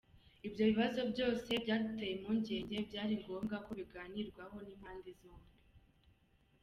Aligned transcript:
Ibyo 0.47 0.63
bibazo 0.71 0.99
byose 1.11 1.51
byaduteye 1.63 2.11
impungenge 2.15 2.77
byari 2.89 3.13
ngombwa 3.21 3.55
ko 3.65 3.71
biganirwaho 3.79 4.55
n’impande 4.65 5.09
zombi.” 5.19 5.53